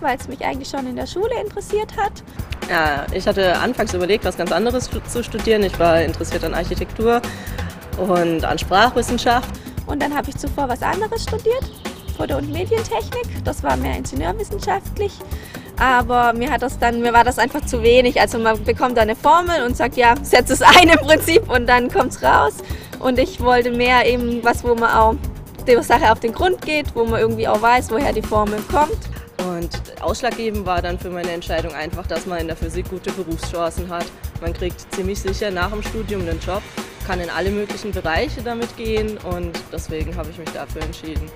weil 0.00 0.16
es 0.16 0.28
mich 0.28 0.44
eigentlich 0.44 0.68
schon 0.68 0.86
in 0.86 0.96
der 0.96 1.06
Schule 1.06 1.40
interessiert 1.40 1.96
hat. 1.96 2.12
Ja, 2.70 3.06
ich 3.12 3.26
hatte 3.26 3.58
anfangs 3.58 3.92
überlegt, 3.94 4.24
was 4.24 4.36
ganz 4.36 4.52
anderes 4.52 4.88
zu 5.08 5.22
studieren. 5.22 5.62
Ich 5.62 5.78
war 5.78 6.00
interessiert 6.00 6.44
an 6.44 6.54
Architektur 6.54 7.20
und 7.98 8.44
an 8.44 8.58
Sprachwissenschaft. 8.58 9.48
Und 9.86 10.02
dann 10.02 10.14
habe 10.16 10.30
ich 10.30 10.36
zuvor 10.36 10.68
was 10.68 10.82
anderes 10.82 11.22
studiert, 11.22 11.70
Foto- 12.16 12.38
und 12.38 12.50
Medientechnik. 12.50 13.44
Das 13.44 13.62
war 13.62 13.76
mehr 13.76 13.96
ingenieurwissenschaftlich. 13.96 15.12
Aber 15.78 16.32
mir, 16.32 16.50
hat 16.50 16.62
das 16.62 16.78
dann, 16.78 17.00
mir 17.00 17.12
war 17.12 17.24
das 17.24 17.38
einfach 17.38 17.64
zu 17.66 17.82
wenig. 17.82 18.20
Also 18.20 18.38
man 18.38 18.62
bekommt 18.64 18.96
da 18.96 19.02
eine 19.02 19.16
Formel 19.16 19.64
und 19.64 19.76
sagt, 19.76 19.96
ja, 19.96 20.14
setz 20.22 20.50
es 20.50 20.62
ein 20.80 20.88
im 20.88 20.98
Prinzip 20.98 21.50
und 21.50 21.66
dann 21.68 21.90
kommt 21.90 22.12
es 22.12 22.22
raus. 22.22 22.54
Und 23.00 23.18
ich 23.18 23.40
wollte 23.40 23.70
mehr 23.70 24.06
eben 24.06 24.42
was, 24.42 24.64
wo 24.64 24.74
man 24.74 24.90
auch 24.90 25.14
der 25.66 25.82
Sache 25.82 26.12
auf 26.12 26.20
den 26.20 26.32
Grund 26.32 26.62
geht, 26.62 26.94
wo 26.94 27.04
man 27.04 27.20
irgendwie 27.20 27.48
auch 27.48 27.60
weiß, 27.60 27.90
woher 27.90 28.12
die 28.12 28.22
Formel 28.22 28.60
kommt. 28.70 28.98
Ausschlaggebend 30.00 30.66
war 30.66 30.82
dann 30.82 30.98
für 30.98 31.10
meine 31.10 31.30
Entscheidung 31.30 31.72
einfach, 31.72 32.06
dass 32.06 32.26
man 32.26 32.38
in 32.40 32.46
der 32.46 32.56
Physik 32.56 32.88
gute 32.88 33.12
Berufschancen 33.12 33.88
hat. 33.88 34.06
Man 34.40 34.52
kriegt 34.52 34.92
ziemlich 34.94 35.20
sicher 35.20 35.50
nach 35.50 35.70
dem 35.70 35.82
Studium 35.82 36.22
einen 36.22 36.40
Job, 36.40 36.62
kann 37.06 37.20
in 37.20 37.30
alle 37.30 37.50
möglichen 37.50 37.92
Bereiche 37.92 38.42
damit 38.42 38.76
gehen 38.76 39.18
und 39.18 39.52
deswegen 39.72 40.16
habe 40.16 40.30
ich 40.30 40.38
mich 40.38 40.50
dafür 40.50 40.82
entschieden. 40.82 41.30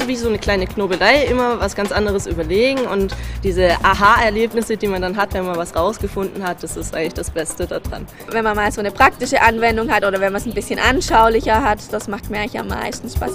Ist 0.00 0.08
wie 0.08 0.16
so 0.16 0.28
eine 0.28 0.38
kleine 0.38 0.66
Knobelei, 0.66 1.24
immer 1.24 1.60
was 1.60 1.74
ganz 1.74 1.92
anderes 1.92 2.26
überlegen 2.26 2.80
und 2.80 3.14
diese 3.42 3.72
Aha-Erlebnisse, 3.82 4.76
die 4.76 4.86
man 4.86 5.02
dann 5.02 5.16
hat, 5.16 5.34
wenn 5.34 5.46
man 5.46 5.56
was 5.56 5.74
rausgefunden 5.74 6.46
hat, 6.46 6.62
das 6.62 6.76
ist 6.76 6.94
eigentlich 6.94 7.14
das 7.14 7.30
Beste 7.30 7.66
daran. 7.66 8.06
Wenn 8.30 8.44
man 8.44 8.56
mal 8.56 8.70
so 8.72 8.80
eine 8.80 8.90
praktische 8.90 9.40
Anwendung 9.40 9.90
hat 9.90 10.04
oder 10.04 10.20
wenn 10.20 10.32
man 10.32 10.40
es 10.40 10.46
ein 10.46 10.54
bisschen 10.54 10.78
anschaulicher 10.78 11.62
hat, 11.62 11.78
das 11.92 12.08
macht 12.08 12.30
mir 12.30 12.40
eigentlich 12.40 12.60
am 12.60 12.68
meisten 12.68 13.08
Spaß. 13.08 13.34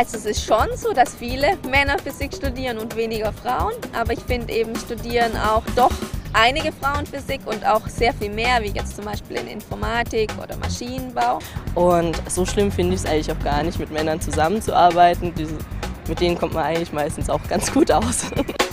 Also 0.00 0.16
es 0.16 0.24
ist 0.24 0.46
schon 0.46 0.66
so, 0.76 0.94
dass 0.94 1.14
viele 1.14 1.58
Männer 1.68 1.98
Physik 1.98 2.32
studieren 2.32 2.78
und 2.78 2.96
weniger 2.96 3.34
Frauen, 3.34 3.74
aber 3.92 4.14
ich 4.14 4.20
finde 4.20 4.50
eben 4.50 4.74
studieren 4.74 5.30
auch 5.36 5.62
doch 5.76 5.90
einige 6.32 6.72
Frauen 6.72 7.04
Physik 7.04 7.42
und 7.44 7.66
auch 7.66 7.86
sehr 7.86 8.14
viel 8.14 8.30
mehr, 8.30 8.62
wie 8.62 8.68
jetzt 8.68 8.96
zum 8.96 9.04
Beispiel 9.04 9.36
in 9.36 9.46
Informatik 9.48 10.30
oder 10.42 10.56
Maschinenbau. 10.56 11.40
Und 11.74 12.16
so 12.30 12.46
schlimm 12.46 12.72
finde 12.72 12.94
ich 12.94 13.02
es 13.02 13.06
eigentlich 13.06 13.30
auch 13.30 13.44
gar 13.44 13.62
nicht, 13.62 13.78
mit 13.78 13.90
Männern 13.90 14.22
zusammenzuarbeiten. 14.22 15.34
mit 16.08 16.18
denen 16.18 16.38
kommt 16.38 16.54
man 16.54 16.64
eigentlich 16.64 16.94
meistens 16.94 17.28
auch 17.28 17.46
ganz 17.46 17.70
gut 17.70 17.92
aus. 17.92 18.24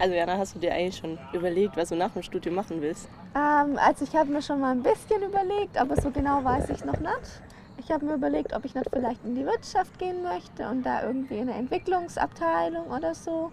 Also 0.00 0.14
Jana, 0.14 0.38
hast 0.38 0.54
du 0.54 0.58
dir 0.58 0.72
eigentlich 0.72 0.96
schon 0.96 1.18
überlegt, 1.34 1.76
was 1.76 1.90
du 1.90 1.94
nach 1.94 2.10
dem 2.12 2.22
Studium 2.22 2.54
machen 2.54 2.80
willst? 2.80 3.06
Ähm, 3.34 3.78
also 3.78 4.06
ich 4.06 4.16
habe 4.16 4.32
mir 4.32 4.40
schon 4.40 4.58
mal 4.58 4.70
ein 4.70 4.82
bisschen 4.82 5.22
überlegt, 5.22 5.76
aber 5.76 5.94
so 6.00 6.10
genau 6.10 6.42
weiß 6.42 6.70
ich 6.70 6.82
noch 6.86 6.98
nicht. 6.98 7.42
Ich 7.76 7.90
habe 7.92 8.06
mir 8.06 8.14
überlegt, 8.14 8.54
ob 8.54 8.64
ich 8.64 8.74
nicht 8.74 8.88
vielleicht 8.90 9.22
in 9.26 9.34
die 9.34 9.44
Wirtschaft 9.44 9.98
gehen 9.98 10.22
möchte 10.22 10.66
und 10.70 10.84
da 10.86 11.02
irgendwie 11.02 11.34
in 11.34 11.50
eine 11.50 11.54
Entwicklungsabteilung 11.54 12.86
oder 12.86 13.14
so. 13.14 13.52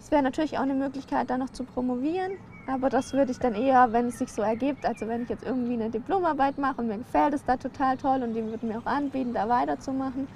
Es 0.00 0.10
wäre 0.10 0.22
natürlich 0.22 0.58
auch 0.58 0.62
eine 0.62 0.74
Möglichkeit, 0.74 1.30
da 1.30 1.38
noch 1.38 1.50
zu 1.50 1.62
promovieren. 1.62 2.32
Aber 2.66 2.90
das 2.90 3.12
würde 3.12 3.30
ich 3.30 3.38
dann 3.38 3.54
eher, 3.54 3.92
wenn 3.92 4.08
es 4.08 4.18
sich 4.18 4.32
so 4.32 4.42
ergibt, 4.42 4.84
also 4.84 5.06
wenn 5.06 5.22
ich 5.22 5.28
jetzt 5.28 5.44
irgendwie 5.44 5.74
eine 5.74 5.90
Diplomarbeit 5.90 6.58
mache 6.58 6.80
und 6.80 6.88
mir 6.88 6.98
gefällt 6.98 7.34
es 7.34 7.44
da 7.44 7.56
total 7.56 7.96
toll 7.98 8.24
und 8.24 8.34
die 8.34 8.44
würden 8.44 8.68
mir 8.68 8.78
auch 8.78 8.86
anbieten, 8.86 9.32
da 9.32 9.48
weiterzumachen, 9.48 10.26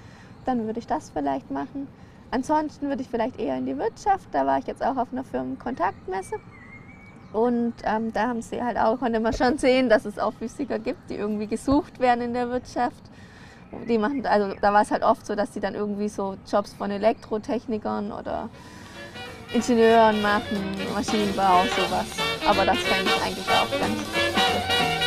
dann 0.45 0.67
würde 0.67 0.79
ich 0.79 0.87
das 0.87 1.11
vielleicht 1.11 1.51
machen. 1.51 1.89
Ansonsten 2.31 2.89
würde 2.89 3.03
ich 3.03 3.09
vielleicht 3.09 3.39
eher 3.39 3.57
in 3.57 3.67
die 3.67 3.77
Wirtschaft. 3.79 4.29
Da 4.33 4.47
war 4.47 4.59
ich 4.59 4.67
jetzt 4.67 4.85
auch 4.85 4.97
auf 4.97 5.09
einer 5.13 5.25
Firmenkontaktmesse. 5.25 6.37
Und 7.33 7.75
ähm, 7.85 8.13
da 8.13 8.29
haben 8.29 8.43
sie 8.43 8.63
halt 8.63 8.79
auch, 8.79 8.99
konnte 8.99 9.21
man 9.21 9.33
schon 9.33 9.59
sehen, 9.59 9.89
dass 9.89 10.05
es 10.05 10.19
auch 10.19 10.33
Physiker 10.35 10.79
gibt, 10.79 11.11
die 11.11 11.15
irgendwie 11.15 11.47
gesucht 11.47 12.01
werden 12.01 12.23
in 12.23 12.35
der 12.35 12.49
Wirtschaft. 12.49 13.03
Die 13.87 13.99
machen, 13.99 14.25
also 14.25 14.55
da 14.61 14.73
war 14.73 14.83
es 14.83 14.91
halt 14.91 15.03
oft 15.03 15.27
so, 15.27 15.35
dass 15.35 15.53
sie 15.53 15.61
dann 15.61 15.75
irgendwie 15.75 16.09
so 16.09 16.37
Jobs 16.51 16.73
von 16.73 16.91
Elektrotechnikern 16.91 18.13
oder 18.13 18.49
Ingenieuren 19.53 20.23
machen, 20.23 20.75
Maschinenbau, 20.95 21.65
sowas. 21.77 22.07
Aber 22.47 22.65
das 22.65 22.79
fände 22.79 23.11
ich 23.11 23.23
eigentlich 23.23 23.49
auch 23.49 23.71
ganz 23.71 23.93
interessant. 23.93 24.98